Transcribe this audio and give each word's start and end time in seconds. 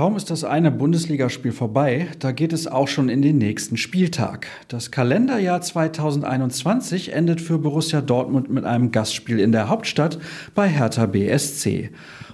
Kaum 0.00 0.16
ist 0.16 0.30
das 0.30 0.44
eine 0.44 0.70
Bundesligaspiel 0.70 1.52
vorbei, 1.52 2.08
da 2.20 2.32
geht 2.32 2.54
es 2.54 2.66
auch 2.66 2.88
schon 2.88 3.10
in 3.10 3.20
den 3.20 3.36
nächsten 3.36 3.76
Spieltag. 3.76 4.46
Das 4.68 4.90
Kalenderjahr 4.90 5.60
2021 5.60 7.12
endet 7.12 7.42
für 7.42 7.58
Borussia 7.58 8.00
Dortmund 8.00 8.48
mit 8.48 8.64
einem 8.64 8.92
Gastspiel 8.92 9.38
in 9.38 9.52
der 9.52 9.68
Hauptstadt 9.68 10.18
bei 10.54 10.68
Hertha 10.68 11.04
BSC. 11.04 11.90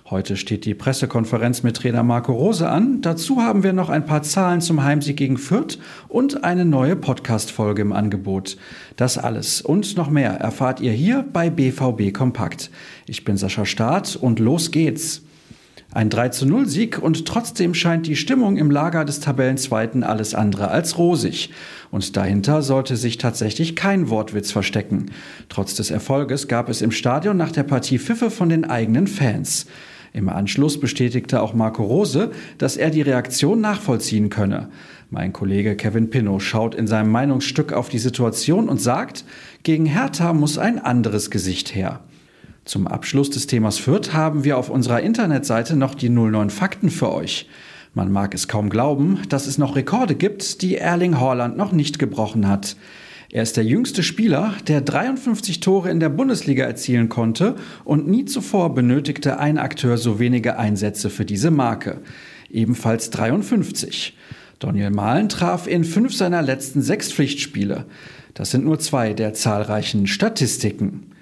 Heute 0.08 0.36
steht 0.36 0.64
die 0.64 0.74
Pressekonferenz 0.74 1.64
mit 1.64 1.76
Trainer 1.78 2.04
Marco 2.04 2.34
Rose 2.34 2.68
an. 2.68 3.00
Dazu 3.02 3.42
haben 3.42 3.64
wir 3.64 3.72
noch 3.72 3.88
ein 3.88 4.06
paar 4.06 4.22
Zahlen 4.22 4.60
zum 4.60 4.84
Heimsieg 4.84 5.16
gegen 5.16 5.36
Fürth 5.36 5.80
und 6.06 6.44
eine 6.44 6.64
neue 6.64 6.94
Podcast-Folge 6.94 7.82
im 7.82 7.92
Angebot. 7.92 8.58
Das 8.94 9.18
alles 9.18 9.60
und 9.60 9.96
noch 9.96 10.08
mehr 10.08 10.34
erfahrt 10.34 10.80
ihr 10.80 10.92
hier 10.92 11.24
bei 11.32 11.50
BVB 11.50 12.14
Kompakt. 12.14 12.70
Ich 13.08 13.24
bin 13.24 13.36
Sascha 13.36 13.66
Staat 13.66 14.14
und 14.14 14.38
los 14.38 14.70
geht's. 14.70 15.22
Ein 15.96 16.10
3 16.10 16.28
zu 16.28 16.44
0 16.44 16.68
Sieg 16.68 16.98
und 16.98 17.26
trotzdem 17.26 17.72
scheint 17.72 18.06
die 18.06 18.16
Stimmung 18.16 18.58
im 18.58 18.70
Lager 18.70 19.06
des 19.06 19.20
Tabellenzweiten 19.20 20.04
alles 20.04 20.34
andere 20.34 20.68
als 20.68 20.98
rosig. 20.98 21.48
Und 21.90 22.18
dahinter 22.18 22.60
sollte 22.60 22.98
sich 22.98 23.16
tatsächlich 23.16 23.76
kein 23.76 24.10
Wortwitz 24.10 24.52
verstecken. 24.52 25.06
Trotz 25.48 25.74
des 25.74 25.90
Erfolges 25.90 26.48
gab 26.48 26.68
es 26.68 26.82
im 26.82 26.90
Stadion 26.90 27.38
nach 27.38 27.50
der 27.50 27.62
Partie 27.62 27.98
Pfiffe 27.98 28.30
von 28.30 28.50
den 28.50 28.66
eigenen 28.66 29.06
Fans. 29.06 29.68
Im 30.12 30.28
Anschluss 30.28 30.78
bestätigte 30.78 31.40
auch 31.40 31.54
Marco 31.54 31.82
Rose, 31.82 32.30
dass 32.58 32.76
er 32.76 32.90
die 32.90 33.00
Reaktion 33.00 33.62
nachvollziehen 33.62 34.28
könne. 34.28 34.68
Mein 35.08 35.32
Kollege 35.32 35.76
Kevin 35.76 36.10
Pinnow 36.10 36.42
schaut 36.42 36.74
in 36.74 36.86
seinem 36.86 37.10
Meinungsstück 37.10 37.72
auf 37.72 37.88
die 37.88 38.00
Situation 38.00 38.68
und 38.68 38.82
sagt, 38.82 39.24
gegen 39.62 39.86
Hertha 39.86 40.34
muss 40.34 40.58
ein 40.58 40.78
anderes 40.78 41.30
Gesicht 41.30 41.74
her. 41.74 42.00
Zum 42.66 42.88
Abschluss 42.88 43.30
des 43.30 43.46
Themas 43.46 43.78
Fürth 43.78 44.12
haben 44.12 44.42
wir 44.42 44.58
auf 44.58 44.70
unserer 44.70 45.00
Internetseite 45.00 45.76
noch 45.76 45.94
die 45.94 46.08
09 46.08 46.50
Fakten 46.50 46.90
für 46.90 47.12
euch. 47.12 47.48
Man 47.94 48.10
mag 48.10 48.34
es 48.34 48.48
kaum 48.48 48.70
glauben, 48.70 49.20
dass 49.28 49.46
es 49.46 49.56
noch 49.56 49.76
Rekorde 49.76 50.16
gibt, 50.16 50.62
die 50.62 50.76
Erling 50.76 51.20
Haaland 51.20 51.56
noch 51.56 51.70
nicht 51.70 52.00
gebrochen 52.00 52.48
hat. 52.48 52.74
Er 53.30 53.44
ist 53.44 53.56
der 53.56 53.64
jüngste 53.64 54.02
Spieler, 54.02 54.52
der 54.66 54.80
53 54.80 55.60
Tore 55.60 55.90
in 55.90 56.00
der 56.00 56.08
Bundesliga 56.08 56.64
erzielen 56.64 57.08
konnte 57.08 57.54
und 57.84 58.08
nie 58.08 58.24
zuvor 58.24 58.74
benötigte 58.74 59.38
ein 59.38 59.58
Akteur 59.58 59.96
so 59.96 60.18
wenige 60.18 60.58
Einsätze 60.58 61.08
für 61.08 61.24
diese 61.24 61.52
Marke. 61.52 62.00
Ebenfalls 62.50 63.10
53. 63.10 64.16
Daniel 64.58 64.90
Mahlen 64.90 65.28
traf 65.28 65.68
in 65.68 65.84
fünf 65.84 66.16
seiner 66.16 66.42
letzten 66.42 66.82
sechs 66.82 67.12
Pflichtspiele. 67.12 67.86
Das 68.34 68.50
sind 68.50 68.64
nur 68.64 68.80
zwei 68.80 69.12
der 69.12 69.34
zahlreichen 69.34 70.08
Statistiken. 70.08 71.12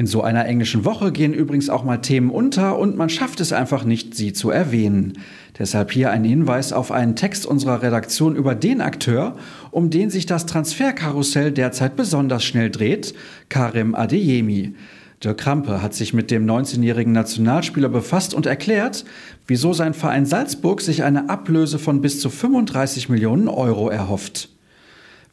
In 0.00 0.06
so 0.06 0.22
einer 0.22 0.46
englischen 0.46 0.86
Woche 0.86 1.12
gehen 1.12 1.34
übrigens 1.34 1.68
auch 1.68 1.84
mal 1.84 1.98
Themen 1.98 2.30
unter 2.30 2.78
und 2.78 2.96
man 2.96 3.10
schafft 3.10 3.38
es 3.38 3.52
einfach 3.52 3.84
nicht, 3.84 4.14
sie 4.14 4.32
zu 4.32 4.48
erwähnen. 4.48 5.18
Deshalb 5.58 5.92
hier 5.92 6.10
ein 6.10 6.24
Hinweis 6.24 6.72
auf 6.72 6.90
einen 6.90 7.16
Text 7.16 7.44
unserer 7.44 7.82
Redaktion 7.82 8.34
über 8.34 8.54
den 8.54 8.80
Akteur, 8.80 9.36
um 9.70 9.90
den 9.90 10.08
sich 10.08 10.24
das 10.24 10.46
Transferkarussell 10.46 11.52
derzeit 11.52 11.96
besonders 11.96 12.44
schnell 12.44 12.70
dreht, 12.70 13.12
Karim 13.50 13.94
Adeyemi. 13.94 14.74
Dirk 15.22 15.36
Krampe 15.36 15.82
hat 15.82 15.92
sich 15.92 16.14
mit 16.14 16.30
dem 16.30 16.46
19-jährigen 16.46 17.12
Nationalspieler 17.12 17.90
befasst 17.90 18.32
und 18.32 18.46
erklärt, 18.46 19.04
wieso 19.46 19.74
sein 19.74 19.92
Verein 19.92 20.24
Salzburg 20.24 20.80
sich 20.80 21.02
eine 21.02 21.28
Ablöse 21.28 21.78
von 21.78 22.00
bis 22.00 22.20
zu 22.20 22.30
35 22.30 23.10
Millionen 23.10 23.48
Euro 23.48 23.90
erhofft. 23.90 24.48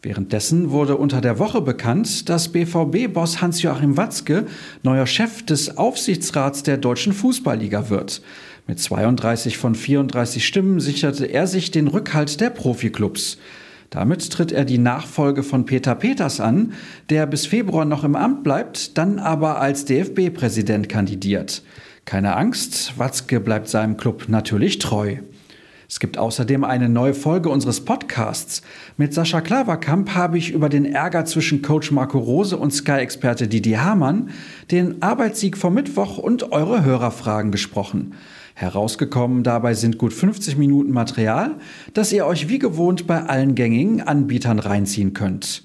Währenddessen 0.04 0.70
wurde 0.70 0.96
unter 0.96 1.22
der 1.22 1.40
Woche 1.40 1.60
bekannt, 1.62 2.30
dass 2.30 2.50
BVB-Boss 2.50 3.42
Hans-Joachim 3.42 3.98
Watzke 3.98 4.46
neuer 4.84 5.08
Chef 5.08 5.44
des 5.44 5.78
Aufsichtsrats 5.78 6.62
der 6.62 6.78
Deutschen 6.78 7.14
Fußballliga 7.14 7.90
wird. 7.90 8.22
Mit 8.68 8.80
32 8.80 9.58
von 9.58 9.74
34 9.74 10.46
Stimmen 10.46 10.80
sicherte 10.80 11.26
er 11.26 11.48
sich 11.48 11.72
den 11.72 11.88
Rückhalt 11.88 12.40
der 12.42 12.52
Profiklubs. 12.52 13.40
Damit 13.90 14.30
tritt 14.32 14.52
er 14.52 14.66
die 14.66 14.78
Nachfolge 14.78 15.42
von 15.42 15.66
Peter 15.66 15.96
Peters 15.96 16.42
an, 16.42 16.74
der 17.10 17.26
bis 17.26 17.48
Februar 17.48 17.86
noch 17.86 18.04
im 18.04 18.16
Amt 18.16 18.44
bleibt, 18.44 18.98
dann 18.98 19.18
aber 19.18 19.62
als 19.62 19.86
DFB-Präsident 19.86 20.90
kandidiert. 20.90 21.64
Keine 22.06 22.36
Angst, 22.36 23.00
Watzke 23.00 23.40
bleibt 23.40 23.68
seinem 23.68 23.98
Club 23.98 24.26
natürlich 24.28 24.80
treu. 24.80 25.18
Es 25.90 26.02
gibt 26.02 26.18
außerdem 26.18 26.66
eine 26.66 26.90
neue 26.90 27.14
Folge 27.14 27.48
unseres 27.48 27.86
Podcasts. 27.86 28.62
Mit 28.98 29.14
Sascha 29.14 29.40
Klaverkamp 29.40 30.16
habe 30.16 30.38
ich 30.38 30.52
über 30.52 30.68
den 30.68 30.84
Ärger 30.84 31.24
zwischen 31.24 31.62
Coach 31.62 31.92
Marco 31.92 32.20
Rose 32.20 32.58
und 32.58 32.72
Sky-Experte 32.74 33.48
Didi 33.48 33.72
Hamann, 33.72 34.32
den 34.70 35.02
Arbeitssieg 35.02 35.56
vom 35.56 35.76
Mittwoch 35.76 36.18
und 36.18 36.52
eure 36.52 36.84
Hörerfragen 36.84 37.54
gesprochen. 37.54 38.16
Herausgekommen 38.54 39.44
dabei 39.44 39.76
sind 39.76 39.98
gut 39.98 40.12
50 40.12 40.58
Minuten 40.58 40.92
Material, 40.92 41.56
das 41.94 42.12
ihr 42.12 42.26
euch 42.26 42.50
wie 42.50 42.60
gewohnt 42.60 43.08
bei 43.08 43.24
allen 43.24 43.56
gängigen 43.56 44.02
Anbietern 44.02 44.60
reinziehen 44.60 45.14
könnt. 45.14 45.64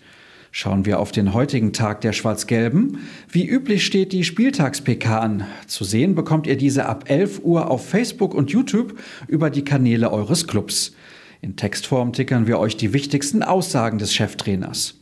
Schauen 0.54 0.84
wir 0.84 1.00
auf 1.00 1.12
den 1.12 1.32
heutigen 1.32 1.72
Tag 1.72 2.02
der 2.02 2.12
Schwarz-Gelben. 2.12 2.98
Wie 3.26 3.48
üblich 3.48 3.86
steht 3.86 4.12
die 4.12 4.22
Spieltags-PK 4.22 5.18
an. 5.18 5.46
Zu 5.66 5.82
sehen 5.82 6.14
bekommt 6.14 6.46
ihr 6.46 6.58
diese 6.58 6.84
ab 6.84 7.04
11 7.06 7.40
Uhr 7.42 7.70
auf 7.70 7.88
Facebook 7.88 8.34
und 8.34 8.50
YouTube 8.50 8.98
über 9.28 9.48
die 9.48 9.64
Kanäle 9.64 10.12
eures 10.12 10.46
Clubs. 10.46 10.92
In 11.40 11.56
Textform 11.56 12.12
tickern 12.12 12.46
wir 12.46 12.58
euch 12.58 12.76
die 12.76 12.92
wichtigsten 12.92 13.42
Aussagen 13.42 13.96
des 13.96 14.12
Cheftrainers. 14.12 14.96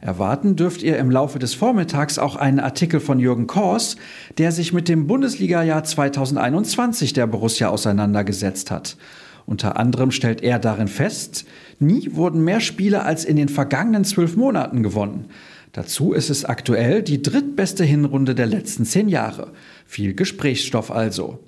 Erwarten 0.00 0.54
dürft 0.54 0.84
ihr 0.84 0.96
im 0.98 1.10
Laufe 1.10 1.40
des 1.40 1.54
Vormittags 1.54 2.20
auch 2.20 2.36
einen 2.36 2.60
Artikel 2.60 3.00
von 3.00 3.18
Jürgen 3.18 3.48
Kors, 3.48 3.96
der 4.38 4.52
sich 4.52 4.72
mit 4.72 4.88
dem 4.88 5.08
Bundesliga-Jahr 5.08 5.82
2021 5.82 7.12
der 7.12 7.26
Borussia 7.26 7.68
auseinandergesetzt 7.68 8.70
hat. 8.70 8.96
Unter 9.46 9.78
anderem 9.78 10.10
stellt 10.10 10.42
er 10.42 10.58
darin 10.58 10.88
fest, 10.88 11.44
nie 11.78 12.14
wurden 12.14 12.44
mehr 12.44 12.60
Spiele 12.60 13.02
als 13.02 13.24
in 13.24 13.36
den 13.36 13.48
vergangenen 13.48 14.04
zwölf 14.04 14.36
Monaten 14.36 14.82
gewonnen. 14.82 15.26
Dazu 15.72 16.12
ist 16.12 16.30
es 16.30 16.44
aktuell 16.44 17.02
die 17.02 17.20
drittbeste 17.20 17.84
Hinrunde 17.84 18.34
der 18.34 18.46
letzten 18.46 18.84
zehn 18.84 19.08
Jahre. 19.08 19.52
Viel 19.86 20.14
Gesprächsstoff 20.14 20.90
also. 20.90 21.40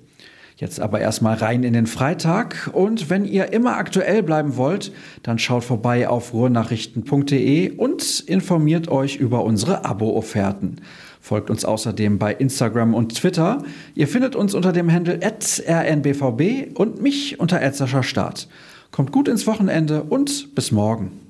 Jetzt 0.59 0.79
aber 0.79 0.99
erstmal 0.99 1.35
rein 1.35 1.61
in 1.61 1.73
den 1.73 1.85
Freitag 1.85 2.71
und 2.73 3.11
wenn 3.11 3.25
ihr 3.25 3.53
immer 3.53 3.77
aktuell 3.77 4.23
bleiben 4.23 4.57
wollt, 4.57 4.91
dann 5.21 5.37
schaut 5.37 5.63
vorbei 5.63 6.09
auf 6.09 6.33
ruhrnachrichten.de 6.33 7.77
und 7.77 8.21
informiert 8.21 8.87
euch 8.87 9.17
über 9.17 9.43
unsere 9.43 9.85
Abo-Offerten. 9.85 10.81
Folgt 11.21 11.51
uns 11.51 11.63
außerdem 11.63 12.17
bei 12.17 12.33
Instagram 12.33 12.95
und 12.95 13.13
Twitter. 13.13 13.63
Ihr 13.93 14.07
findet 14.07 14.35
uns 14.35 14.55
unter 14.55 14.73
dem 14.73 14.91
Handle 14.91 15.19
rnbvb 15.21 16.71
und 16.73 17.03
mich 17.03 17.39
unter 17.39 17.61
Start. 18.01 18.47
Kommt 18.89 19.11
gut 19.11 19.27
ins 19.27 19.45
Wochenende 19.45 20.01
und 20.01 20.55
bis 20.55 20.71
morgen. 20.71 21.26